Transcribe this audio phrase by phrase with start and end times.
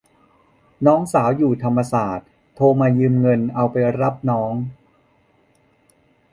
[0.85, 4.53] น้องสาวอยู่ธรรมศาสตร์โทรมายืมเงินเอาไปรับน้อง